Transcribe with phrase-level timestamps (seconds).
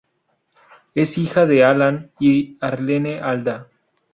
[0.95, 3.67] Es hija de Alan y Arlene Alda.